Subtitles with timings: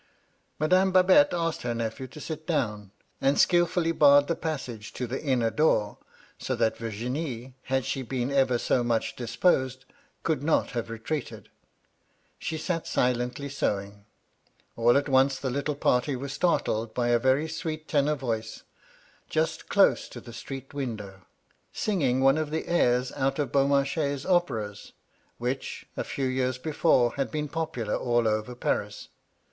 [0.57, 2.89] Madame Babette asked her nephew to sit down,
[3.21, 5.99] and skilfully barred the passage to the inner door,
[6.39, 9.85] so that Virginie, had she been ever so much dis posed,
[10.23, 11.49] could not have retreated.
[12.39, 14.05] She sat silently sewing.
[14.75, 17.21] All at once the little party were startled by 144 MY LADY LUDLOW.
[17.21, 18.63] a very sweet tenor voice,
[19.29, 21.27] just close to the street window,
[21.71, 24.93] singing one of the aurs out of Beaumarchais' operas,
[25.37, 29.09] which, a few years before, had been popular all over Paris.